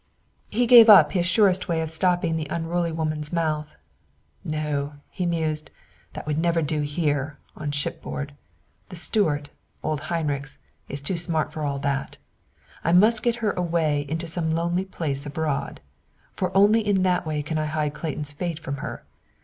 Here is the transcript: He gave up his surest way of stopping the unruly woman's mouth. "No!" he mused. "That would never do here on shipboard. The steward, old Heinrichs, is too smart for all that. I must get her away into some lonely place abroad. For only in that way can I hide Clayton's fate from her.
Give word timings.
He 0.49 0.65
gave 0.65 0.89
up 0.89 1.11
his 1.11 1.27
surest 1.27 1.67
way 1.67 1.79
of 1.79 1.91
stopping 1.91 2.35
the 2.35 2.47
unruly 2.49 2.91
woman's 2.91 3.31
mouth. 3.31 3.75
"No!" 4.43 4.93
he 5.11 5.27
mused. 5.27 5.69
"That 6.13 6.25
would 6.25 6.39
never 6.39 6.63
do 6.63 6.81
here 6.81 7.37
on 7.55 7.69
shipboard. 7.69 8.33
The 8.89 8.95
steward, 8.95 9.51
old 9.83 9.99
Heinrichs, 10.09 10.57
is 10.89 11.03
too 11.03 11.17
smart 11.17 11.53
for 11.53 11.61
all 11.61 11.77
that. 11.77 12.17
I 12.83 12.93
must 12.93 13.21
get 13.21 13.35
her 13.45 13.51
away 13.51 14.07
into 14.09 14.25
some 14.25 14.49
lonely 14.49 14.85
place 14.85 15.27
abroad. 15.27 15.81
For 16.35 16.51
only 16.57 16.81
in 16.81 17.03
that 17.03 17.27
way 17.27 17.43
can 17.43 17.59
I 17.59 17.65
hide 17.67 17.93
Clayton's 17.93 18.33
fate 18.33 18.57
from 18.57 18.77
her. 18.77 19.03